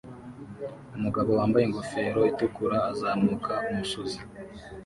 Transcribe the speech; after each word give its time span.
Umugabo 0.97 1.29
wambaye 1.39 1.63
ingofero 1.65 2.21
itukura 2.31 2.77
azamuka 2.91 3.53
umusozi 3.71 4.19